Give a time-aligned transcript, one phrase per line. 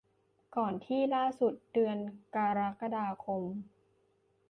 [0.55, 1.97] ก่อนที่ล่าสุด เดือน
[2.35, 3.43] กรกฎาคม